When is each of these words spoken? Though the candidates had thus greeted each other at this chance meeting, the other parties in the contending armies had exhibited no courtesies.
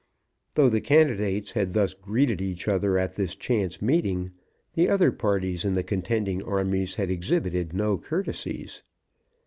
Though 0.55 0.67
the 0.69 0.81
candidates 0.81 1.51
had 1.51 1.73
thus 1.73 1.93
greeted 1.93 2.41
each 2.41 2.67
other 2.67 2.97
at 2.97 3.17
this 3.17 3.35
chance 3.35 3.83
meeting, 3.83 4.31
the 4.73 4.89
other 4.89 5.11
parties 5.11 5.63
in 5.63 5.75
the 5.75 5.83
contending 5.83 6.41
armies 6.41 6.95
had 6.95 7.11
exhibited 7.11 7.71
no 7.71 7.99
courtesies. 7.99 8.81